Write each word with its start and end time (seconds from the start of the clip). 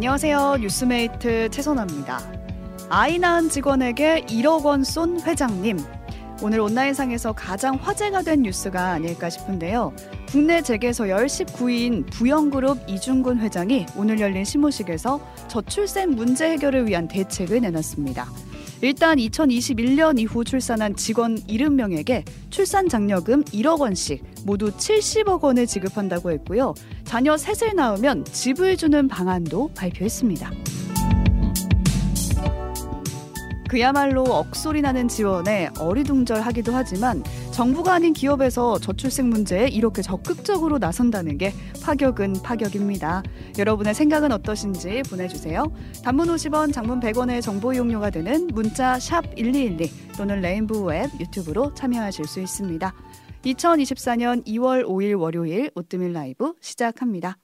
안녕하세요. 0.00 0.56
뉴스메이트 0.62 1.50
최선아입니다. 1.50 2.22
아이 2.88 3.18
낳은 3.18 3.50
직원에게 3.50 4.24
1억 4.30 4.64
원 4.64 4.82
쏜 4.82 5.20
회장님. 5.20 5.78
오늘 6.42 6.60
온라인상에서 6.60 7.34
가장 7.34 7.74
화제가 7.74 8.22
된 8.22 8.40
뉴스가 8.40 8.92
아닐까 8.92 9.28
싶은데요. 9.28 9.92
국내 10.30 10.62
재계서열 10.62 11.26
19위인 11.26 12.10
부영그룹 12.10 12.88
이중근 12.88 13.40
회장이 13.40 13.84
오늘 13.94 14.18
열린 14.20 14.42
시무식에서 14.42 15.20
저출생 15.48 16.12
문제 16.12 16.50
해결을 16.52 16.88
위한 16.88 17.06
대책을 17.06 17.60
내놨습니다. 17.60 18.26
일단 18.82 19.18
2021년 19.18 20.18
이후 20.18 20.42
출산한 20.42 20.96
직원 20.96 21.36
70명에게 21.36 22.24
출산 22.48 22.88
장려금 22.88 23.44
1억 23.44 23.80
원씩 23.80 24.24
모두 24.44 24.70
70억 24.70 25.42
원을 25.42 25.66
지급한다고 25.66 26.30
했고요. 26.30 26.74
자녀 27.04 27.36
셋을 27.36 27.74
낳으면 27.74 28.24
집을 28.24 28.76
주는 28.76 29.06
방안도 29.06 29.72
발표했습니다. 29.74 30.50
그야말로 33.70 34.24
억소리 34.24 34.82
나는 34.82 35.06
지원에 35.06 35.70
어리둥절하기도 35.78 36.72
하지만 36.72 37.22
정부가 37.52 37.94
아닌 37.94 38.12
기업에서 38.12 38.80
저출생 38.80 39.30
문제에 39.30 39.68
이렇게 39.68 40.02
적극적으로 40.02 40.78
나선다는 40.78 41.38
게 41.38 41.52
파격은 41.80 42.42
파격입니다. 42.42 43.22
여러분의 43.58 43.94
생각은 43.94 44.32
어떠신지 44.32 45.02
보내주세요. 45.08 45.72
단문 46.02 46.26
50원, 46.26 46.72
장문 46.72 46.98
100원의 46.98 47.42
정보 47.42 47.72
이용료가 47.72 48.10
되는 48.10 48.48
문자 48.48 48.98
샵1212 48.98 50.16
또는 50.16 50.40
레인보우 50.40 50.92
앱 50.92 51.08
유튜브로 51.20 51.72
참여하실 51.74 52.24
수 52.24 52.40
있습니다. 52.40 52.92
2024년 53.44 54.44
2월 54.48 54.84
5일 54.84 55.16
월요일 55.16 55.70
오뜨밀 55.76 56.12
라이브 56.12 56.54
시작합니다. 56.60 57.38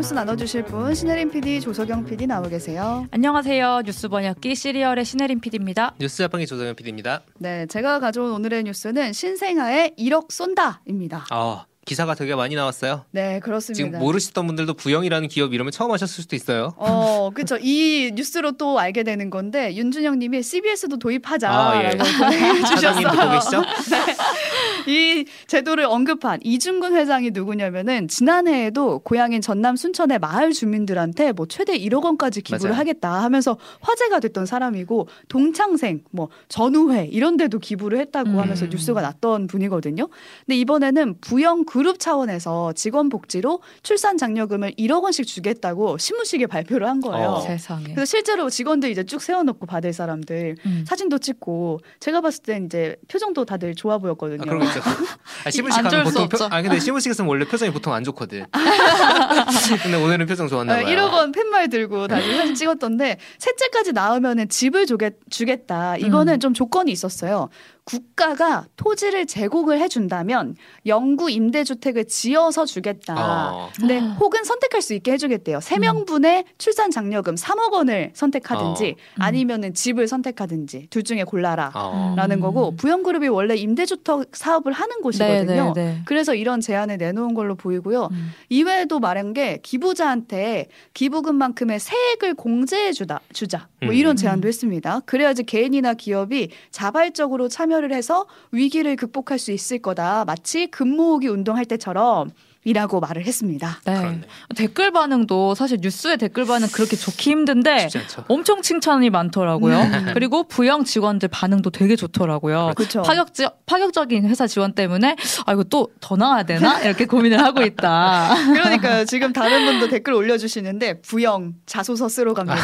뉴스 0.00 0.14
나눠주실 0.14 0.64
분 0.64 0.94
신혜림 0.94 1.30
PD, 1.30 1.60
조석영 1.60 2.06
PD 2.06 2.26
나오 2.26 2.42
계세요. 2.48 3.06
안녕하세요. 3.10 3.82
뉴스 3.84 4.08
번역기 4.08 4.54
시리얼의 4.54 5.04
신혜림 5.04 5.40
PD입니다. 5.40 5.94
뉴스 6.00 6.16
자판기 6.18 6.46
조석영 6.46 6.74
PD입니다. 6.74 7.20
네, 7.38 7.66
제가 7.66 8.00
가져온 8.00 8.32
오늘의 8.32 8.64
뉴스는 8.64 9.12
신생아의 9.12 9.92
1억 9.98 10.32
쏜다입니다. 10.32 11.26
아, 11.30 11.66
기사가 11.90 12.14
되게 12.14 12.36
많이 12.36 12.54
나왔어요. 12.54 13.04
네, 13.10 13.40
그렇습니다. 13.40 13.84
지금 13.84 13.98
모르시던 13.98 14.46
분들도 14.46 14.74
부영이라는 14.74 15.26
기업 15.26 15.52
이름을 15.52 15.72
처음 15.72 15.90
하셨을 15.90 16.22
수도 16.22 16.36
있어요. 16.36 16.72
어, 16.76 17.30
그렇죠. 17.34 17.58
이 17.60 18.12
뉴스로 18.14 18.52
또 18.52 18.78
알게 18.78 19.02
되는 19.02 19.28
건데 19.28 19.74
윤준영님이 19.74 20.40
CBS도 20.40 20.98
도입하자라고 20.98 21.58
아, 21.58 21.82
예. 21.82 21.96
계시죠? 23.34 23.60
네. 23.90 24.86
이 24.86 25.24
제도를 25.48 25.84
언급한 25.84 26.38
이중근 26.44 26.94
회장이 26.94 27.32
누구냐면은 27.32 28.06
지난해에도 28.06 29.00
고향인 29.00 29.40
전남 29.40 29.74
순천의 29.74 30.20
마을 30.20 30.52
주민들한테 30.52 31.32
뭐 31.32 31.46
최대 31.46 31.76
1억 31.76 32.04
원까지 32.04 32.42
기부를 32.42 32.70
맞아요. 32.70 32.78
하겠다 32.78 33.22
하면서 33.22 33.56
화제가 33.80 34.20
됐던 34.20 34.46
사람이고 34.46 35.08
동창생 35.28 36.04
뭐 36.12 36.28
전우회 36.46 37.06
이런 37.10 37.36
데도 37.36 37.58
기부를 37.58 37.98
했다고 37.98 38.30
음. 38.30 38.38
하면서 38.38 38.66
뉴스가 38.66 39.00
났던 39.00 39.48
분이거든요. 39.48 40.06
근데 40.46 40.56
이번에는 40.56 41.16
부영 41.20 41.64
그룹 41.80 41.98
차원에서 41.98 42.74
직원 42.74 43.08
복지로 43.08 43.62
출산 43.82 44.18
장려금을 44.18 44.72
1억 44.72 45.02
원씩 45.02 45.26
주겠다고 45.26 45.96
신무식에 45.96 46.46
발표를 46.46 46.86
한 46.86 47.00
거예요. 47.00 47.28
어. 47.28 47.40
세상에. 47.40 47.84
그래서 47.94 48.04
실제로 48.04 48.50
직원들 48.50 48.90
이제 48.90 49.02
쭉 49.02 49.22
세워놓고 49.22 49.64
받을 49.64 49.94
사람들 49.94 50.56
음. 50.66 50.84
사진도 50.86 51.16
찍고 51.16 51.80
제가 51.98 52.20
봤을 52.20 52.42
땐 52.42 52.66
이제 52.66 52.96
표정도 53.08 53.46
다들 53.46 53.74
좋아 53.74 53.96
보였거든요. 53.96 54.42
아, 54.42 54.64
있죠. 54.64 54.80
아, 55.46 55.50
시무식 55.50 55.82
가면 55.82 56.04
보통 56.04 56.28
표, 56.28 56.36
아 56.50 56.60
근데 56.60 56.78
시무식에서는 56.78 57.26
원래 57.26 57.46
표정이 57.46 57.72
보통 57.72 57.94
안 57.94 58.04
좋거든. 58.04 58.44
근데 59.82 59.96
오늘은 59.96 60.26
표정 60.26 60.48
좋았나 60.48 60.74
봐요. 60.74 60.84
1억 60.84 61.14
원 61.14 61.32
팻말 61.32 61.70
들고 61.70 62.08
다시 62.08 62.30
사진 62.36 62.54
찍었던데 62.54 63.16
셋째까지 63.38 63.94
나오면은 63.94 64.50
집을 64.50 64.84
주겠, 64.84 65.14
주겠다. 65.30 65.96
이거는 65.96 66.34
음. 66.34 66.40
좀 66.40 66.52
조건이 66.52 66.92
있었어요. 66.92 67.48
국가가 67.84 68.66
토지를 68.76 69.26
제공을 69.26 69.80
해준다면 69.80 70.54
영구 70.86 71.30
임대 71.30 71.64
주택을 71.74 72.06
지어서 72.06 72.66
주겠다. 72.66 73.14
어. 73.16 73.70
근데 73.78 73.98
혹은 73.98 74.44
선택할 74.44 74.82
수 74.82 74.94
있게 74.94 75.12
해주겠대요. 75.12 75.60
세 75.60 75.78
명분의 75.78 76.38
음. 76.38 76.52
출산 76.58 76.90
장려금 76.90 77.34
3억 77.34 77.72
원을 77.72 78.10
선택하든지 78.14 78.84
어. 78.84 78.90
음. 78.90 79.22
아니면은 79.22 79.74
집을 79.74 80.06
선택하든지 80.06 80.88
둘 80.90 81.02
중에 81.02 81.24
골라라라는 81.24 82.38
어. 82.38 82.40
거고 82.40 82.76
부영그룹이 82.76 83.28
원래 83.28 83.54
임대주택 83.56 84.36
사업을 84.36 84.72
하는 84.72 85.00
곳이거든요. 85.00 85.44
네네네. 85.44 85.72
네, 85.72 85.72
네. 85.74 86.02
그래서 86.04 86.34
이런 86.34 86.60
제안을 86.60 86.98
내놓은 86.98 87.34
걸로 87.34 87.54
보이고요. 87.54 88.08
음. 88.10 88.30
이외에도 88.50 89.00
말한 89.00 89.32
게 89.32 89.58
기부자한테 89.62 90.66
기부금만큼의 90.94 91.80
세액을 91.80 92.34
공제해 92.34 92.92
주다 92.92 93.20
주자 93.32 93.68
뭐 93.82 93.92
이런 93.92 94.12
음. 94.12 94.16
제안도 94.16 94.46
했습니다. 94.46 95.00
그래야지 95.06 95.44
개인이나 95.44 95.94
기업이 95.94 96.50
자발적으로 96.70 97.48
참여 97.48 97.70
참여를 97.70 97.92
해서 97.92 98.26
위기를 98.50 98.96
극복할 98.96 99.38
수 99.38 99.52
있을 99.52 99.78
거다. 99.78 100.24
마치 100.24 100.66
금모으기 100.66 101.28
운동 101.28 101.49
할 101.56 101.64
때처럼 101.64 102.30
이라고 102.64 103.00
말을 103.00 103.24
했습니다. 103.24 103.80
네. 103.84 103.94
그렇네. 103.94 104.20
댓글 104.56 104.90
반응도 104.90 105.54
사실 105.54 105.78
뉴스의 105.80 106.18
댓글 106.18 106.44
반응 106.44 106.68
그렇게 106.68 106.96
좋기 106.96 107.30
힘든데 107.30 107.88
엄청 108.28 108.60
칭찬이 108.62 109.08
많더라고요. 109.10 109.80
음. 109.80 110.10
그리고 110.14 110.44
부영 110.44 110.84
직원들 110.84 111.28
반응도 111.28 111.70
되게 111.70 111.96
좋더라고요. 111.96 112.72
그렇죠. 112.76 113.02
파격적 113.02 113.64
파격적인 113.66 114.28
회사 114.28 114.46
지원 114.46 114.74
때문에 114.74 115.16
아 115.46 115.52
이거 115.52 115.64
또 115.64 115.90
더 116.00 116.16
나와야 116.16 116.42
되나 116.42 116.80
이렇게 116.82 117.06
고민을 117.06 117.40
하고 117.40 117.62
있다. 117.62 118.34
그러니까요. 118.52 119.04
지금 119.04 119.32
다른 119.32 119.64
분도 119.66 119.88
댓글 119.88 120.14
올려주시는데 120.14 121.02
부영 121.02 121.54
자소서 121.66 122.08
쓰러 122.08 122.34
갑니다. 122.34 122.58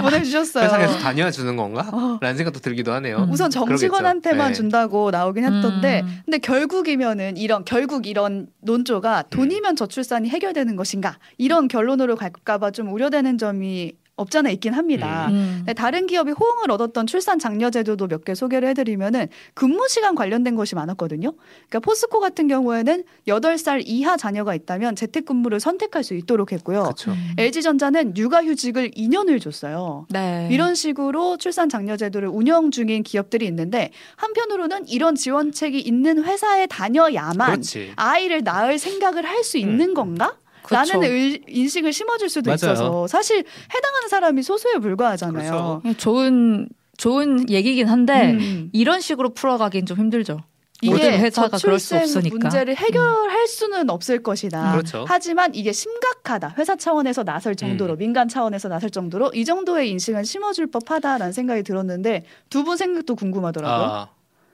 보내주셨어요. 0.00 0.64
회사에서 0.64 0.98
다녀 0.98 1.30
주는 1.30 1.56
건가? 1.56 1.88
어. 1.92 2.18
라는 2.20 2.36
생각도 2.36 2.60
들기도 2.60 2.92
하네요. 2.92 3.26
우선 3.30 3.50
정직원한테만 3.50 4.48
네. 4.48 4.52
준다고 4.54 5.10
나오긴 5.10 5.44
했던데 5.44 6.02
음. 6.04 6.20
근데 6.24 6.38
결국이면은 6.38 7.36
이런 7.36 7.64
결국 7.64 8.06
이런 8.06 8.37
논조가 8.60 9.24
돈이면 9.30 9.76
저출산이 9.76 10.28
해결되는 10.28 10.76
것인가? 10.76 11.18
이런 11.36 11.68
결론으로 11.68 12.16
갈까봐 12.16 12.70
좀 12.70 12.92
우려되는 12.92 13.38
점이 13.38 13.92
없잖아 14.18 14.50
있긴 14.50 14.74
합니다. 14.74 15.28
음. 15.30 15.64
음. 15.66 15.74
다른 15.74 16.06
기업이 16.06 16.32
호응을 16.32 16.70
얻었던 16.70 17.06
출산 17.06 17.38
장려 17.38 17.70
제도도 17.70 18.06
몇 18.06 18.18
개 18.24 18.34
소개를 18.34 18.68
해드리면은 18.70 19.28
근무 19.54 19.86
시간 19.88 20.14
관련된 20.14 20.54
것이 20.56 20.74
많았거든요. 20.74 21.32
그러니까 21.68 21.78
포스코 21.80 22.18
같은 22.20 22.48
경우에는 22.48 23.04
8살 23.28 23.82
이하 23.86 24.16
자녀가 24.16 24.54
있다면 24.54 24.96
재택근무를 24.96 25.60
선택할 25.60 26.02
수 26.04 26.14
있도록 26.14 26.52
했고요. 26.52 26.82
그쵸. 26.88 27.12
음. 27.12 27.34
LG전자는 27.38 28.16
육아휴직을 28.16 28.90
2년을 28.90 29.40
줬어요. 29.40 30.06
네. 30.10 30.48
이런 30.50 30.74
식으로 30.74 31.36
출산 31.38 31.68
장려 31.68 31.96
제도를 31.96 32.28
운영 32.28 32.70
중인 32.72 33.04
기업들이 33.04 33.46
있는데 33.46 33.92
한편으로는 34.16 34.88
이런 34.88 35.14
지원책이 35.14 35.78
있는 35.80 36.24
회사에 36.24 36.66
다녀야만 36.66 37.50
그렇지. 37.52 37.92
아이를 37.96 38.42
낳을 38.42 38.78
생각을 38.78 39.24
할 39.24 39.38
수 39.44 39.56
있는 39.56 39.90
음. 39.90 39.94
건가? 39.94 40.36
라는 40.70 41.02
의, 41.04 41.40
인식을 41.48 41.92
심어줄 41.92 42.28
수도 42.28 42.48
맞아요. 42.50 42.56
있어서 42.56 43.06
사실 43.06 43.44
해당하는 43.74 44.08
사람이 44.08 44.42
소수에 44.42 44.74
불과하잖아요. 44.80 45.80
그렇죠. 45.82 45.82
예, 45.86 45.94
좋은 45.94 46.68
좋은 46.96 47.48
얘기긴 47.48 47.86
한데 47.88 48.32
음. 48.32 48.70
이런 48.72 49.00
식으로 49.00 49.30
풀어가긴 49.34 49.86
좀 49.86 49.98
힘들죠. 49.98 50.40
이게 50.80 51.18
회사가 51.18 51.58
그럴 51.58 51.80
수 51.80 51.96
없으니까 51.96 52.36
문제를 52.38 52.76
해결할 52.76 53.40
음. 53.40 53.46
수는 53.46 53.90
없을 53.90 54.22
것이다. 54.22 54.70
그렇죠. 54.72 55.04
하지만 55.08 55.52
이게 55.56 55.72
심각하다. 55.72 56.54
회사 56.56 56.76
차원에서 56.76 57.24
나설 57.24 57.56
정도로 57.56 57.94
음. 57.94 57.98
민간 57.98 58.28
차원에서 58.28 58.68
나설 58.68 58.90
정도로 58.90 59.32
이 59.34 59.44
정도의 59.44 59.90
인식은 59.90 60.22
심어줄 60.24 60.68
법하다라는 60.70 61.32
생각이 61.32 61.64
들었는데 61.64 62.24
두 62.50 62.62
분 62.62 62.76
생각도 62.76 63.16
궁금하더라고요. 63.16 63.86
아, 63.86 64.08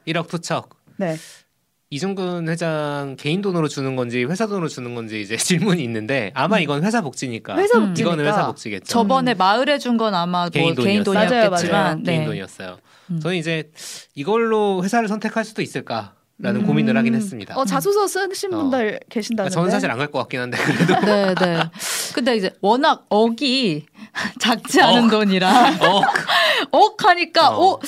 1억 0.06 0.28
투척. 0.28 0.70
네. 0.96 1.16
이중근 1.94 2.49
회장 2.49 3.14
개인 3.19 3.41
돈으로 3.41 3.69
주는 3.69 3.94
건지 3.94 4.25
회사 4.25 4.46
돈으로 4.49 4.67
주는 4.67 4.94
건지 4.96 5.20
이제 5.20 5.37
질문이 5.38 5.82
있는데 5.85 6.32
아마 6.35 6.56
음. 6.56 6.62
이건 6.62 6.82
회사 6.85 7.00
복지니까. 7.02 7.56
회사 7.56 7.79
복지니까. 7.79 8.00
이거는 8.00 8.26
회사 8.26 8.46
복지겠죠. 8.46 8.87
저번에 8.87 9.35
음. 9.35 9.38
마을에 9.38 9.79
준 9.79 9.94
건 9.96 10.12
아마 10.12 10.49
개인, 10.49 10.75
뭐 10.75 10.82
개인 10.85 11.05
돈이었겠지만 11.05 11.50
맞아요, 11.50 11.70
맞아요. 11.70 11.96
네. 12.02 12.02
개인 12.17 12.25
돈이었어요. 12.26 12.79
음. 13.11 13.20
저는 13.20 13.37
이제 13.37 13.70
이걸로 14.17 14.82
회사를 14.82 15.06
선택할 15.08 15.44
수도 15.44 15.62
있을까? 15.62 16.14
라는 16.37 16.62
음. 16.62 16.67
고민을 16.67 16.96
하긴 16.96 17.14
했습니다. 17.14 17.55
어, 17.56 17.64
자소서 17.64 18.08
쓰신 18.08 18.52
어. 18.52 18.58
분들 18.58 18.99
계신다는데. 19.08 19.55
저는 19.55 19.70
사실 19.70 19.88
안 19.88 19.99
갈 19.99 20.08
것 20.11 20.19
같긴 20.19 20.40
한데 20.40 20.58
그래도. 20.58 21.00
네, 21.06 21.32
네. 21.37 21.58
근데 22.14 22.37
이제 22.37 22.50
워낙 22.61 23.06
억이 23.08 23.87
작지 24.40 24.81
않은 24.81 25.05
억. 25.06 25.11
돈이라 25.11 25.78
억. 25.81 26.05
억 26.70 27.05
하니까 27.05 27.50
어. 27.50 27.72
어. 27.72 27.81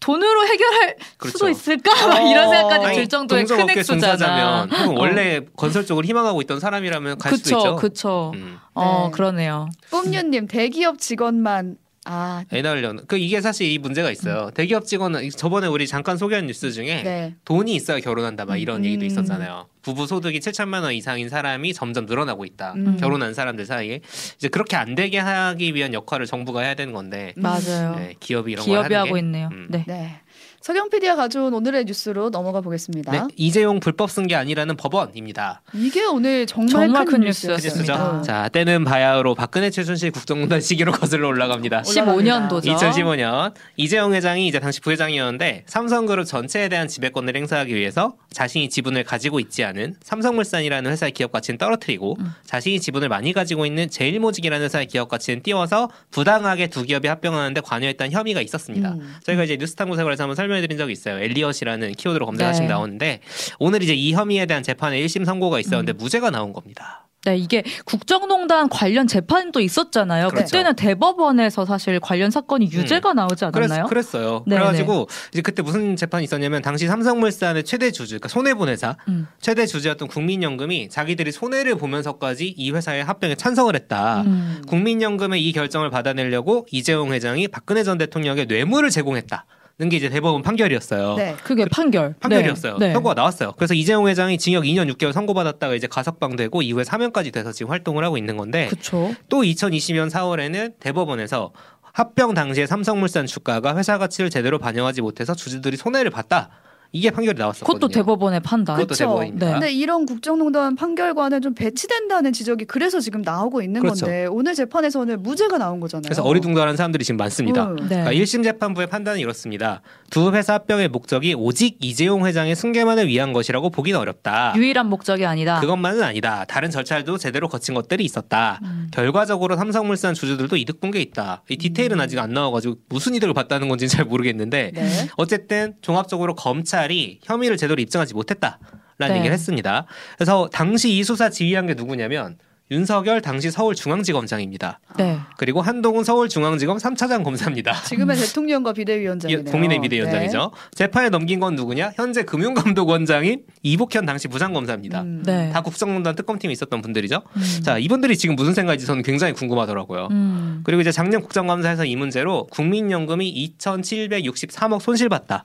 돈으로 0.00 0.46
해결할 0.46 0.96
그렇죠. 1.18 1.38
수도 1.38 1.48
있을까? 1.50 1.90
어. 2.08 2.28
이런 2.30 2.50
생각까지 2.50 2.94
들 2.96 3.08
정도의 3.08 3.44
큰 3.44 3.70
액수잖아. 3.70 4.64
혹은 4.66 4.96
원래 4.96 5.36
어. 5.38 5.40
건설 5.56 5.84
쪽을 5.84 6.04
희망하고 6.06 6.40
있던 6.42 6.60
사람이라면 6.60 7.18
갈 7.18 7.32
그쵸, 7.32 7.44
수도 7.44 7.58
있죠. 7.58 7.76
그렇죠. 7.76 8.32
음. 8.34 8.58
어, 8.74 9.08
네. 9.10 9.16
그러네요. 9.16 9.68
뿜유님 9.90 10.46
대기업 10.46 10.98
직원만 10.98 11.76
아, 12.06 12.44
애 12.52 12.60
낳으려는 12.62 13.04
그 13.06 13.16
이게 13.16 13.40
사실 13.40 13.70
이 13.70 13.78
문제가 13.78 14.10
있어요. 14.10 14.46
음. 14.46 14.50
대기업 14.54 14.86
직원은 14.86 15.28
저번에 15.30 15.66
우리 15.66 15.86
잠깐 15.86 16.16
소개한 16.18 16.46
뉴스 16.46 16.70
중에 16.72 17.02
네. 17.02 17.34
돈이 17.44 17.74
있어야 17.74 18.00
결혼한다 18.00 18.44
막 18.46 18.56
이런 18.56 18.80
음. 18.80 18.84
얘기도 18.84 19.04
있었잖아요. 19.06 19.66
부부 19.84 20.06
소득이 20.06 20.40
7천만 20.40 20.82
원 20.82 20.94
이상인 20.94 21.28
사람이 21.28 21.74
점점 21.74 22.06
늘어나고 22.06 22.44
있다. 22.44 22.72
음. 22.74 22.96
결혼한 22.98 23.34
사람들 23.34 23.66
사이에 23.66 24.00
이제 24.36 24.48
그렇게 24.48 24.76
안 24.76 24.94
되게 24.94 25.18
하기 25.18 25.74
위한 25.74 25.92
역할을 25.92 26.26
정부가 26.26 26.62
해야 26.62 26.74
되는 26.74 26.92
건데 26.92 27.34
맞아요. 27.36 27.94
네, 27.96 28.14
기업이 28.18 28.52
이런 28.52 28.64
기업이 28.64 28.88
걸 28.88 28.98
하고 28.98 29.18
있네요. 29.18 29.50
음. 29.52 29.68
네. 29.70 29.84
네. 29.86 30.20
서경 30.64 30.88
PD가 30.88 31.14
가져온 31.14 31.52
오늘의 31.52 31.84
뉴스로 31.84 32.30
넘어가 32.30 32.62
보겠습니다. 32.62 33.12
네, 33.12 33.20
이재용 33.36 33.80
불법 33.80 34.10
승계 34.10 34.34
아니라는 34.34 34.78
법원입니다. 34.78 35.60
이게 35.74 36.06
오늘 36.06 36.46
정말, 36.46 36.70
정말 36.70 37.04
큰, 37.04 37.20
뉴스였습니다. 37.20 38.22
자, 38.22 38.48
때는 38.48 38.84
바야흐로 38.84 39.34
박근혜 39.34 39.68
최순실 39.68 40.10
국정농단 40.12 40.62
시기로 40.62 40.92
거슬러 40.92 41.28
올라갑니다. 41.28 41.82
15년도죠. 41.82 42.74
2015년 42.76 43.52
이재용 43.76 44.14
회장이 44.14 44.48
이제 44.48 44.58
당시 44.58 44.80
부회장이었는데 44.80 45.64
삼성그룹 45.66 46.24
전체에 46.24 46.70
대한 46.70 46.88
지배권을 46.88 47.36
행사하기 47.36 47.74
위해서 47.74 48.16
자신이 48.32 48.70
지분을 48.70 49.04
가지고 49.04 49.40
있지 49.40 49.64
않은 49.64 49.73
삼성물산이라는 50.02 50.90
회사의 50.90 51.12
기업 51.12 51.32
가치는 51.32 51.58
떨어뜨리고 51.58 52.16
음. 52.18 52.32
자신이 52.46 52.80
지분을 52.80 53.08
많이 53.10 53.32
가지고 53.32 53.66
있는 53.66 53.90
제일모직이라는 53.90 54.64
회사의 54.64 54.86
기업 54.86 55.08
가치는 55.08 55.42
띄워서 55.42 55.90
부당하게 56.10 56.68
두 56.68 56.84
기업이 56.84 57.08
합병하는데 57.08 57.60
관여했다는 57.60 58.12
혐의가 58.12 58.40
있었습니다. 58.40 58.92
음. 58.92 59.14
저희가 59.24 59.44
이제 59.44 59.56
뉴스탐구생활에서 59.56 60.22
한번 60.22 60.36
설명 60.36 60.54
설명해드린 60.54 60.78
적이 60.78 60.92
있어요. 60.92 61.18
엘리엇이라는 61.18 61.92
키워드로 61.92 62.26
검색하시면 62.26 62.68
네. 62.68 62.72
나오는데 62.72 63.20
오늘 63.58 63.82
이제 63.82 63.94
이 63.94 64.12
혐의에 64.12 64.46
대한 64.46 64.62
재판에 64.62 65.00
1심 65.00 65.24
선고가 65.24 65.60
있었는데 65.60 65.92
음. 65.92 65.96
무죄가 65.96 66.30
나온 66.30 66.52
겁니다. 66.52 67.06
네, 67.24 67.36
이게 67.36 67.62
국정농단 67.84 68.68
관련 68.68 69.06
재판도 69.06 69.60
있었잖아요. 69.60 70.28
그렇죠. 70.28 70.44
그때는 70.44 70.76
대법원에서 70.76 71.64
사실 71.64 71.98
관련 72.00 72.30
사건이 72.30 72.66
유죄가 72.66 73.12
음. 73.12 73.16
나오지 73.16 73.46
않았나요? 73.46 73.86
그랬, 73.86 74.14
어요 74.14 74.44
네, 74.46 74.56
그래가지고 74.56 75.06
네. 75.08 75.28
이제 75.32 75.42
그때 75.42 75.62
무슨 75.62 75.96
재판이 75.96 76.24
있었냐면 76.24 76.60
당시 76.60 76.86
삼성물산의 76.86 77.64
최대 77.64 77.90
주주, 77.90 78.14
그러니까 78.14 78.28
손해본 78.28 78.68
회사 78.68 78.96
음. 79.08 79.26
최대 79.40 79.66
주주였던 79.66 80.08
국민연금이 80.08 80.88
자기들이 80.90 81.32
손해를 81.32 81.76
보면서까지 81.76 82.48
이 82.48 82.70
회사의 82.72 83.04
합병에 83.04 83.36
찬성을 83.36 83.74
했다. 83.74 84.22
음. 84.22 84.62
국민연금의 84.68 85.42
이 85.42 85.52
결정을 85.52 85.90
받아내려고 85.90 86.66
이재용 86.70 87.12
회장이 87.12 87.48
박근혜 87.48 87.84
전 87.84 87.96
대통령에게 87.96 88.44
뇌물을 88.44 88.90
제공했다. 88.90 89.46
는게 89.76 89.96
이제 89.96 90.08
대법원 90.08 90.42
판결이었어요. 90.42 91.16
네. 91.16 91.34
그게 91.42 91.64
판결. 91.66 92.14
판결이었어요. 92.20 92.78
네. 92.78 92.92
선고가 92.92 93.14
나왔어요. 93.14 93.52
그래서 93.56 93.74
이재용 93.74 94.06
회장이 94.06 94.38
징역 94.38 94.62
2년 94.62 94.92
6개월 94.94 95.12
선고받았다가 95.12 95.74
이제 95.74 95.88
가석방되고 95.88 96.62
이후에 96.62 96.84
사면까지 96.84 97.32
돼서 97.32 97.50
지금 97.50 97.72
활동을 97.72 98.04
하고 98.04 98.16
있는 98.16 98.36
건데 98.36 98.68
그쵸. 98.68 99.12
또 99.28 99.42
2020년 99.42 100.10
4월에는 100.10 100.74
대법원에서 100.78 101.52
합병 101.80 102.34
당시에 102.34 102.66
삼성물산 102.66 103.26
주가가 103.26 103.76
회사 103.76 103.98
가치를 103.98 104.30
제대로 104.30 104.58
반영하지 104.58 105.00
못해서 105.00 105.34
주주들이 105.34 105.76
손해를 105.76 106.12
봤다. 106.12 106.50
이게 106.96 107.10
판결이 107.10 107.36
나왔었거든요. 107.36 107.74
그것도 107.74 107.88
대법원의 107.92 108.38
판단. 108.40 108.86
대법원입니다. 108.86 109.46
네. 109.46 109.52
근데 109.52 109.72
이런 109.72 110.06
국정농단 110.06 110.76
판결과는 110.76 111.42
좀 111.42 111.52
배치된다는 111.52 112.32
지적이 112.32 112.66
그래서 112.66 113.00
지금 113.00 113.20
나오고 113.22 113.62
있는 113.62 113.80
그렇죠. 113.80 114.06
건데 114.06 114.26
오늘 114.30 114.54
재판에서는 114.54 115.20
무죄가 115.20 115.58
나온 115.58 115.80
거잖아요. 115.80 116.02
그래서 116.04 116.22
어리둥절한 116.22 116.76
사람들이 116.76 117.04
지금 117.04 117.16
많습니다. 117.16 117.64
음. 117.66 117.76
네. 117.88 118.02
그러니까 118.04 118.12
1심 118.12 118.44
재판부의 118.44 118.86
판단은 118.86 119.18
이렇습니다. 119.18 119.82
두 120.10 120.32
회사 120.32 120.54
합병의 120.54 120.86
목적이 120.88 121.34
오직 121.34 121.78
이재용 121.80 122.24
회장의 122.26 122.54
승계만을 122.54 123.08
위한 123.08 123.32
것이라고 123.32 123.70
보기는 123.70 123.98
어렵다. 123.98 124.54
유일한 124.56 124.88
목적이 124.88 125.26
아니다. 125.26 125.58
그것만은 125.58 126.00
아니다. 126.04 126.44
다른 126.44 126.70
절차도 126.70 127.18
제대로 127.18 127.48
거친 127.48 127.74
것들이 127.74 128.04
있었다. 128.04 128.60
음. 128.62 128.88
결과적으로 128.92 129.56
삼성물산 129.56 130.14
주주들도 130.14 130.56
이득 130.56 130.80
본 130.80 130.94
게 130.94 131.00
있다. 131.00 131.42
이 131.48 131.56
디테일은 131.56 131.96
음. 131.96 132.00
아직 132.00 132.20
안 132.20 132.30
나와가지고 132.30 132.76
무슨 132.88 133.16
이득을 133.16 133.34
봤다는 133.34 133.68
건지는 133.68 133.88
잘 133.88 134.04
모르겠는데 134.04 134.70
네. 134.72 135.08
어쨌든 135.16 135.74
종합적으로 135.80 136.36
검찰 136.36 136.83
검찰이 136.84 137.20
혐의를 137.22 137.56
제대로 137.56 137.80
입증하지 137.80 138.14
못했다라는 138.14 138.58
네. 138.98 139.16
얘기를 139.16 139.32
했습니다. 139.32 139.86
그래서 140.16 140.48
당시 140.52 140.96
이 140.96 141.04
수사 141.04 141.30
지휘한 141.30 141.66
게 141.66 141.74
누구냐면 141.74 142.38
윤석열 142.70 143.20
당시 143.20 143.50
서울중앙지검장입니다. 143.50 144.80
네. 144.96 145.18
그리고 145.36 145.60
한동훈 145.60 146.02
서울중앙지검 146.02 146.78
3차장 146.78 147.22
검사입니다. 147.22 147.74
지금의 147.82 148.16
대통령과 148.18 148.72
비대위원장이네요. 148.72 149.44
국민의 149.44 149.82
비대위원장이죠. 149.82 150.38
네. 150.38 150.70
재판에 150.72 151.10
넘긴 151.10 151.40
건 151.40 151.56
누구냐? 151.56 151.92
현재 151.94 152.22
금융감독원장인 152.22 153.42
이복현 153.62 154.06
당시 154.06 154.28
부장검사입니다. 154.28 155.02
음. 155.02 155.22
네. 155.26 155.50
다 155.50 155.60
국정농단 155.60 156.14
특검팀에 156.16 156.52
있었던 156.52 156.80
분들이죠. 156.80 157.22
음. 157.36 157.60
자, 157.62 157.76
이분들이 157.76 158.16
지금 158.16 158.34
무슨 158.34 158.54
생각인지 158.54 158.86
저는 158.86 159.02
굉장히 159.02 159.34
궁금하더라고요. 159.34 160.08
음. 160.10 160.62
그리고 160.64 160.80
이제 160.80 160.90
작년 160.90 161.20
국정감사에서 161.20 161.84
이 161.84 161.96
문제로 161.96 162.46
국민연금이 162.46 163.52
2,763억 163.58 164.80
손실봤다. 164.80 165.44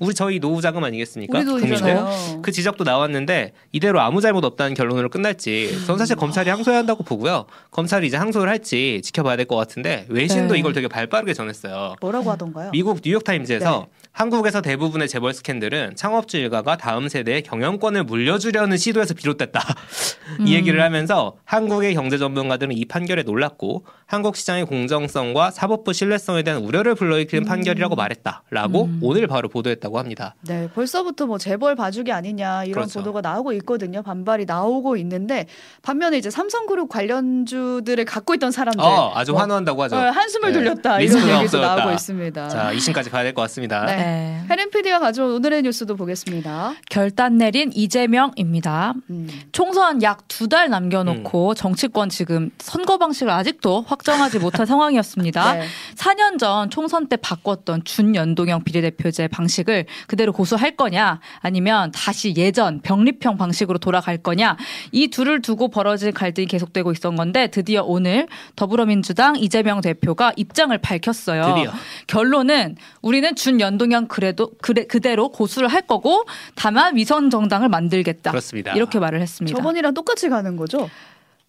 음. 0.00 0.06
우리 0.06 0.14
저희 0.14 0.40
노후 0.40 0.60
자금 0.60 0.82
아니겠습니까? 0.84 1.38
국민들. 1.44 2.40
그 2.42 2.50
지적도 2.52 2.84
나왔는데 2.84 3.52
이대로 3.72 4.00
아무 4.00 4.20
잘못 4.20 4.44
없다는 4.44 4.74
결론으로 4.74 5.08
끝날지 5.10 5.84
저는 5.86 5.98
사실 5.98 6.16
검찰 6.16 6.40
검찰이 6.40 6.48
항소해야 6.50 6.78
한다고 6.78 7.02
보고요. 7.02 7.44
검찰이 7.70 8.06
이제 8.06 8.16
항소를 8.16 8.48
할지 8.48 9.00
지켜봐야 9.04 9.36
될 9.36 9.46
것 9.46 9.56
같은데 9.56 10.06
외신도 10.08 10.54
네. 10.54 10.60
이걸 10.60 10.72
되게 10.72 10.86
발빠르게 10.86 11.34
전했어요. 11.34 11.96
뭐라고 12.00 12.30
하던가요? 12.30 12.70
미국 12.70 13.00
뉴욕 13.04 13.22
타임즈에서 13.24 13.86
네. 13.90 13.99
한국에서 14.12 14.60
대부분의 14.60 15.08
재벌 15.08 15.32
스캔들은 15.32 15.94
창업주 15.94 16.36
일가가 16.36 16.76
다음 16.76 17.08
세대에 17.08 17.42
경영권을 17.42 18.04
물려주려는 18.04 18.76
시도에서 18.76 19.14
비롯됐다. 19.14 19.60
음. 20.40 20.46
이 20.46 20.54
얘기를 20.54 20.82
하면서 20.82 21.36
한국의 21.44 21.94
경제 21.94 22.18
전문가들은 22.18 22.76
이 22.76 22.84
판결에 22.84 23.22
놀랐고 23.22 23.84
한국 24.06 24.36
시장의 24.36 24.66
공정성과 24.66 25.52
사법부 25.52 25.92
신뢰성에 25.92 26.42
대한 26.42 26.62
우려를 26.62 26.96
불러일으키는 26.96 27.44
음. 27.44 27.48
판결이라고 27.48 27.94
말했다라고 27.94 28.84
음. 28.84 29.00
오늘 29.02 29.26
바로 29.28 29.48
보도했다고 29.48 29.98
합니다. 29.98 30.34
네, 30.42 30.68
벌써부터 30.74 31.26
뭐 31.26 31.38
재벌 31.38 31.76
봐주기 31.76 32.10
아니냐 32.12 32.64
이런 32.64 32.74
그렇죠. 32.74 32.98
보도가 33.00 33.20
나오고 33.20 33.52
있거든요. 33.54 34.02
반발이 34.02 34.44
나오고 34.44 34.96
있는데 34.98 35.46
반면에 35.82 36.18
이제 36.18 36.30
삼성그룹 36.30 36.88
관련주들을 36.88 38.04
갖고 38.04 38.34
있던 38.34 38.50
사람들 38.50 38.80
어, 38.84 39.12
아주 39.14 39.32
뭐, 39.32 39.40
환호한다고 39.40 39.82
하죠. 39.84 39.96
어, 39.96 40.00
한숨을 40.00 40.52
네. 40.52 40.58
돌렸다 40.58 41.00
이런 41.00 41.16
얘기도 41.20 41.36
없어졌다. 41.38 41.76
나오고 41.76 41.92
있습니다. 41.94 42.48
자, 42.48 42.72
2심까지 42.74 43.10
봐야 43.10 43.22
될 43.22 43.30
것 43.32 43.42
같습니다. 43.42 43.86
네. 43.86 43.99
네. 44.00 44.40
헤렌 44.50 44.70
PD가 44.70 44.98
가져온 44.98 45.32
오늘의 45.32 45.62
뉴스도 45.62 45.96
보겠습니다. 45.96 46.74
결단 46.90 47.36
내린 47.38 47.70
이재명입니다. 47.74 48.94
음. 49.10 49.28
총선 49.52 50.02
약 50.02 50.26
두 50.28 50.48
달 50.48 50.68
남겨놓고 50.70 51.50
음. 51.50 51.54
정치권 51.54 52.08
지금 52.08 52.50
선거 52.58 52.98
방식을 52.98 53.30
아직도 53.30 53.82
확정하지 53.86 54.38
못한 54.40 54.64
상황이었습니다. 54.66 55.52
네. 55.54 55.66
4년 55.96 56.38
전 56.38 56.70
총선 56.70 57.08
때 57.08 57.16
바꿨던 57.16 57.84
준연동형 57.84 58.64
비례대표제 58.64 59.28
방식을 59.28 59.84
그대로 60.08 60.32
고수할 60.32 60.76
거냐 60.76 61.20
아니면 61.40 61.92
다시 61.92 62.34
예전 62.36 62.80
병립형 62.80 63.36
방식으로 63.36 63.78
돌아갈 63.78 64.16
거냐 64.18 64.56
이 64.92 65.08
둘을 65.08 65.40
두고 65.42 65.68
벌어진 65.68 66.12
갈등이 66.12 66.46
계속되고 66.46 66.90
있었던 66.92 67.16
건데 67.16 67.46
드디어 67.48 67.82
오늘 67.84 68.26
더불어민주당 68.56 69.36
이재명 69.36 69.80
대표가 69.80 70.32
입장을 70.36 70.76
밝혔어요. 70.78 71.42
드디어. 71.54 71.72
결론은 72.06 72.76
우리는 73.02 73.34
준연동 73.36 73.89
형 73.92 74.06
그래도 74.08 74.50
그래, 74.60 74.84
그대로 74.86 75.28
고수를 75.28 75.68
할 75.68 75.82
거고 75.82 76.24
다만 76.54 76.96
위선 76.96 77.30
정당을 77.30 77.68
만들겠다. 77.68 78.30
그렇습니다. 78.30 78.72
이렇게 78.72 78.98
말을 78.98 79.20
했습니다. 79.20 79.56
저번이랑 79.56 79.94
똑같이 79.94 80.28
가는 80.28 80.56
거죠? 80.56 80.88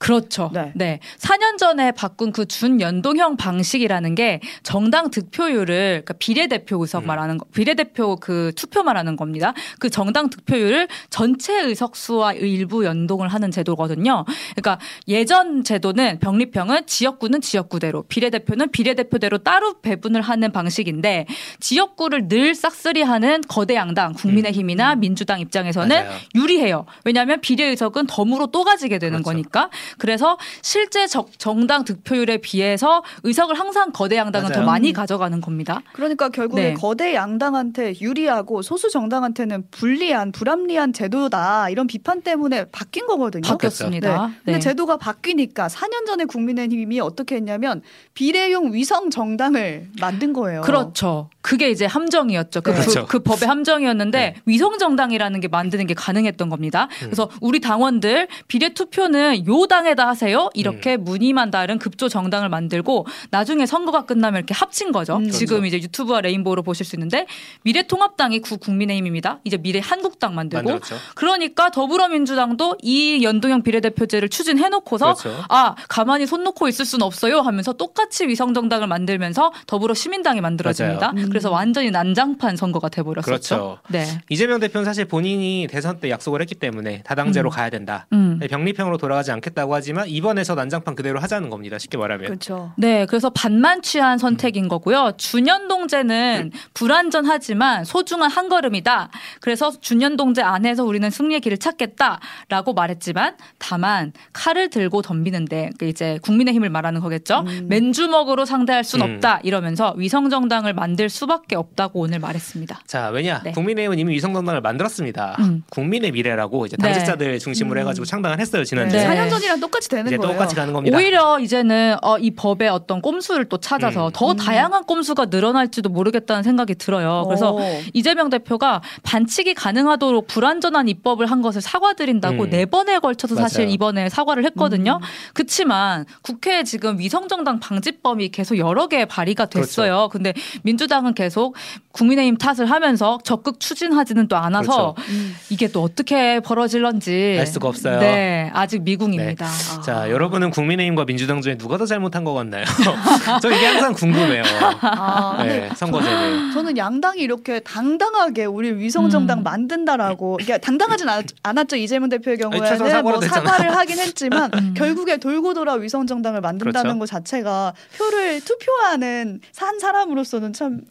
그렇죠. 0.02 0.50
네. 0.52 0.72
네. 0.74 1.00
4년 1.20 1.60
전에 1.60 1.92
바꾼 1.92 2.32
그 2.32 2.48
준연동형 2.48 3.38
방식이라는 3.38 4.16
게 4.16 4.42
정당 4.64 5.12
득표율을 5.12 6.02
그러니까 6.04 6.16
비례대표 6.18 6.82
의석 6.82 7.04
음. 7.04 7.06
말하는 7.06 7.38
거, 7.38 7.46
비례대표 7.54 8.16
그 8.16 8.52
투표 8.56 8.82
말하는 8.82 9.16
겁니다. 9.16 9.54
그 9.78 9.92
정당 9.92 10.32
득표율을 10.32 10.88
전체 11.12 11.62
의석수와 11.62 12.34
일부 12.34 12.84
연동을 12.84 13.28
하는 13.28 13.52
제도거든요. 13.52 14.26
그러니까 14.56 14.80
예전 15.08 15.64
제도는 15.64 16.18
병립형은 16.18 16.88
지역구는 16.88 17.42
지역구대로, 17.42 18.02
비례대표는 18.08 18.72
비례대표대로 18.72 19.38
따로 19.38 19.82
배분을 19.82 20.22
하는 20.22 20.52
방식인데 20.52 21.28
지역구를 21.60 22.28
늘 22.28 22.56
싹쓸이하는 22.56 23.42
거대 23.48 23.76
양당 23.76 24.14
국민의힘이나 24.14 24.96
음. 24.96 25.00
민주당 25.00 25.40
입장에서는 25.42 25.96
맞아요. 25.96 26.18
유리해요. 26.34 26.86
왜냐하면 27.06 27.40
비례 27.40 27.66
의석은 27.66 28.08
덤으로 28.08 28.48
또 28.48 28.64
가지게 28.64 28.98
되는 28.98 29.22
그렇죠. 29.22 29.30
거니까. 29.30 29.70
그래서 29.98 30.38
실제 30.62 31.06
정당 31.38 31.84
득표율에 31.84 32.38
비해서 32.38 33.04
의석을 33.24 33.60
항상 33.60 33.92
거대 33.92 34.18
양당은 34.18 34.50
맞아요. 34.50 34.62
더 34.62 34.66
많이 34.66 34.94
가져가는 34.94 35.40
겁니다. 35.42 35.82
그러니까 35.94 36.30
결국에 36.30 36.62
네. 36.62 36.74
거대 36.74 37.14
양당한테 37.14 37.96
유리하고 38.00 38.62
소수 38.62 38.90
정당한테는 38.90 39.66
불리한 39.72 40.32
불합리한 40.32 40.94
제도다 40.94 41.70
이런 41.70 41.88
비판 41.88 42.22
때문에 42.22 42.66
바뀐 42.72 43.08
거거든요. 43.08 43.42
바뀌었습니다. 43.48 44.28
네. 44.28 44.34
근데 44.46 44.52
네. 44.54 44.60
제도가 44.60 44.98
바뀌니까 44.98 45.68
4년 45.68 46.06
전에 46.06 46.26
국민의힘이 46.26 47.00
어떻게 47.00 47.36
했냐면 47.36 47.82
비례용 48.14 48.74
위성 48.74 49.10
정당을 49.10 49.90
만든 50.00 50.34
거예요. 50.34 50.62
그렇죠. 50.62 51.30
그게 51.42 51.70
이제 51.70 51.86
함정이었죠. 51.86 52.62
그, 52.62 52.72
네. 52.72 52.86
그, 52.86 53.06
그, 53.06 53.20
법의 53.20 53.48
함정이었는데 53.48 54.18
네. 54.18 54.36
위성 54.46 54.78
정당이라는 54.78 55.40
게 55.40 55.48
만드는 55.48 55.88
게 55.88 55.94
가능했던 55.94 56.50
겁니다. 56.50 56.88
음. 57.02 57.08
그래서 57.08 57.30
우리 57.42 57.60
당원들 57.60 58.28
비례 58.48 58.70
투표는 58.70 59.48
요 59.48 59.66
당에다 59.66 60.08
하세요. 60.08 60.50
이렇게 60.54 60.96
음. 60.96 61.04
무늬만 61.04 61.52
다른 61.52 61.80
급조 61.80 62.10
정당을 62.10 62.50
만들고 62.50 63.08
나중에 63.32 63.66
선거가 63.66 64.06
끝나면 64.06 64.40
이렇게 64.40 64.54
합친 64.54 64.92
거죠. 64.92 65.18
음. 65.18 65.30
지금 65.30 65.58
그렇죠. 65.58 65.66
이제 65.68 65.84
유튜브와 65.84 66.22
레인보우로 66.22 66.64
보실 66.64 66.86
수 66.86 66.96
있는데 66.96 67.26
미래통합당이 67.64 68.40
구 68.40 68.58
국민의힘입니다. 68.58 69.40
이제 69.44 69.58
미래 69.58 69.80
한국당 69.84 70.36
만들고 70.36 70.70
만들었죠. 70.70 70.96
그러니까 71.16 71.72
더불어민주당도 71.72 72.78
이 72.82 73.24
연동형 73.24 73.64
비례대표제를 73.64 74.30
추진해 74.30 74.70
놓고서 74.70 75.16
그렇죠. 75.16 75.44
아 75.50 75.76
가만히 75.90 76.28
손 76.28 76.44
놓고 76.44 76.68
있을 76.68 76.86
수는 76.86 77.06
없어요 77.06 77.40
하면서 77.42 77.74
똑같이 77.74 78.28
위성 78.28 78.54
정당을 78.54 78.88
만들면서 78.88 79.52
더불어 79.66 79.94
시민당이 79.94 80.42
만들어집니다. 80.42 81.14
음. 81.32 81.34
그래서 81.34 81.50
완전히 81.50 81.92
난장판 81.92 82.56
선거가 82.56 82.90
돼버렸었죠. 82.90 83.26
그렇죠. 83.26 83.80
네. 83.88 84.06
이재명 84.30 84.60
대표는 84.60 84.86
사실 84.86 85.06
본인이 85.06 85.68
대선 85.70 86.00
때 86.00 86.10
약속을 86.10 86.42
했기 86.42 86.56
때문에 86.56 87.02
다당제로 87.04 87.50
음. 87.50 87.52
가야 87.52 87.70
된다. 87.70 88.08
음. 88.14 88.38
네, 88.40 88.48
병리평으로 88.48 88.98
돌아가지 88.98 89.32
않겠다고 89.32 89.74
하지만 89.74 90.08
이번에서 90.08 90.56
난장판 90.56 90.96
그대로 90.96 91.20
하자는 91.20 91.50
겁니다. 91.50 91.78
쉽게 91.78 91.98
말하면. 91.98 92.28
그렇죠. 92.28 92.74
네, 92.78 93.06
그래서 93.06 93.30
반만 93.30 93.82
취한 93.82 94.18
선택인 94.18 94.68
거고요. 94.68 95.14
준연동제는 95.18 96.52
불안전하지만 96.74 97.86
소중한 97.86 98.30
한 98.30 98.50
걸음이다. 98.50 99.10
그래서 99.40 99.72
준연동제 99.72 100.42
안에서 100.42 100.84
우리는 100.84 101.10
승리의 101.10 101.42
길을 101.42 101.58
찾겠다라고 101.58 102.74
말했지만 102.74 103.38
다만 103.58 104.12
칼을 104.34 104.70
들고 104.70 105.02
덤비는데 105.02 105.72
그 105.80 105.86
이제 105.86 106.20
국민의힘을 106.22 106.70
말하는 106.70 107.02
거겠죠. 107.02 107.44
음. 107.48 107.68
맨주먹으로 107.70 108.46
상대할 108.46 108.84
순 108.84 109.02
음. 109.02 109.16
없다 109.16 109.40
이러면서 109.44 109.94
위성정당을 109.98 110.74
만들 110.74 111.10
수 111.10 111.21
밖에 111.28 111.56
없다고 111.56 112.02
오늘 112.02 112.20
말했습니다. 112.20 112.82
자 112.86 113.10
왜냐 113.10 113.42
네. 113.44 113.52
국민의힘은 113.52 114.00
이미 114.00 114.14
위성정당을 114.16 114.62
만들었습니다. 114.62 115.36
음. 115.40 115.64
국민의 115.70 116.12
미래라고 116.12 116.66
이제 116.66 116.78
당직자들 116.78 117.32
네. 117.32 117.38
중심으로 117.40 117.80
음. 117.80 117.82
해가지고 117.82 118.06
창당을 118.06 118.40
했어요 118.40 118.64
지난주에. 118.64 119.08
네. 119.08 119.08
4년 119.08 119.30
전이랑 119.30 119.60
똑같이 119.60 119.90
되는 119.90 120.08
이제 120.08 120.18
거예요. 120.18 120.34
똑같이 120.34 120.56
가는 120.56 120.74
겁니다. 120.74 120.98
오히려 120.98 121.40
이제는 121.40 121.98
어, 122.02 122.18
이 122.18 122.32
법의 122.32 122.70
어떤 122.70 123.02
꼼수를 123.02 123.46
또 123.46 123.58
찾아서 123.58 124.08
음. 124.08 124.12
더 124.14 124.32
음. 124.32 124.38
다양한 124.38 124.84
꼼수가 124.86 125.26
늘어날지도 125.26 125.90
모르겠다는 125.90 126.44
생각이 126.44 126.76
들어요. 126.76 127.24
그래서 127.28 127.54
오. 127.54 127.62
이재명 127.94 128.30
대표가 128.30 128.82
반칙이 129.04 129.54
가능하도록 129.54 130.28
불완전한 130.28 130.88
입법을 130.88 131.26
한 131.26 131.42
것을 131.42 131.62
사과드린다고 131.62 132.44
음. 132.44 132.50
네 132.50 132.66
번에 132.66 133.00
걸쳐서 133.00 133.36
맞아요. 133.36 133.48
사실 133.48 133.70
이번에 133.70 134.10
사과를 134.10 134.46
했거든요. 134.46 135.00
음. 135.02 135.06
그렇지만 135.34 136.06
국회에 136.22 136.64
지금 136.64 137.00
위성정당 137.00 137.60
방지법이 137.60 138.30
계속 138.30 138.58
여러 138.58 138.88
개 138.88 139.06
발의가 139.06 139.46
됐어요. 139.46 140.08
그렇죠. 140.08 140.10
근데 140.10 140.34
민주당은 140.64 141.11
계속 141.14 141.56
국민의힘 141.92 142.38
탓을 142.38 142.70
하면서 142.70 143.20
적극 143.24 143.60
추진하지는 143.60 144.28
또 144.28 144.38
않아서 144.38 144.94
그렇죠. 144.94 145.12
음. 145.12 145.36
이게 145.50 145.68
또 145.68 145.84
어떻게 145.84 146.40
벌어질런지 146.40 147.38
알 147.40 147.48
수가 147.48 147.68
없어요. 147.68 148.00
네, 148.00 148.50
아직 148.54 148.84
미궁입니다. 148.84 149.46
네. 149.46 149.78
아. 149.78 149.82
자, 149.82 150.10
여러분은 150.10 150.52
국민의힘과 150.52 151.06
민주당 151.06 151.42
중에 151.42 151.58
누가 151.58 151.78
더 151.78 151.86
잘못한 151.86 152.24
것 152.24 152.34
같나요? 152.34 152.64
저 153.42 153.52
이게 153.52 153.66
항상 153.66 153.94
궁금해요. 153.94 154.44
아, 154.82 155.44
네, 155.44 155.70
선거제는. 155.76 156.52
저는 156.54 156.78
양당이 156.78 157.22
이렇게 157.22 157.60
당당하게 157.60 158.46
우리 158.46 158.72
위성 158.72 159.10
정당 159.10 159.40
음. 159.40 159.44
만든다라고 159.44 160.38
이게 160.42 160.58
당당하진 160.58 161.08
않았, 161.44 161.68
죠 161.68 161.76
이재명 161.76 162.10
대표의 162.10 162.38
경우에는 162.38 162.82
아니, 162.82 163.02
뭐 163.02 163.22
사과를 163.22 163.76
하긴 163.76 164.00
했지만 164.00 164.52
음. 164.56 164.74
결국에 164.76 165.18
돌고 165.18 165.54
돌아 165.54 165.74
위성 165.74 166.08
정당을 166.08 166.42
만든다는 166.42 166.98
그렇죠. 166.98 167.00
것 167.00 167.06
자체가 167.06 167.74
표를 167.98 168.42
투표하는 168.42 169.42
산 169.52 169.80
사람으로서는 169.80 170.54
참 170.54 170.82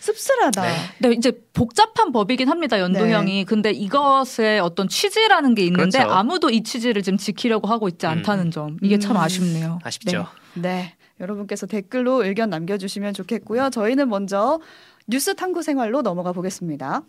씁쓸하다. 0.00 0.62
네. 0.62 0.76
네. 0.98 1.12
이제 1.12 1.32
복잡한 1.52 2.10
법이긴 2.10 2.48
합니다. 2.48 2.78
연동형이. 2.80 3.32
네. 3.32 3.44
근데 3.44 3.70
이것의 3.70 4.58
어떤 4.60 4.88
취지라는 4.88 5.54
게 5.54 5.64
있는데 5.66 5.98
그렇죠. 5.98 6.12
아무도 6.12 6.50
이 6.50 6.62
취지를 6.62 7.02
지금 7.02 7.16
지키려고 7.18 7.68
하고 7.68 7.88
있지 7.88 8.06
음. 8.06 8.10
않다는 8.10 8.50
점. 8.50 8.78
이게 8.82 8.98
참 8.98 9.16
음. 9.16 9.20
아쉽네요. 9.22 9.78
아쉽죠. 9.84 10.26
네. 10.54 10.62
네. 10.62 10.94
여러분께서 11.20 11.66
댓글로 11.66 12.24
의견 12.24 12.50
남겨주시면 12.50 13.14
좋겠고요. 13.14 13.70
저희는 13.70 14.08
먼저 14.08 14.58
뉴스 15.06 15.34
탐구 15.36 15.62
생활로 15.62 16.02
넘어가 16.02 16.32
보겠습니다. 16.32 17.02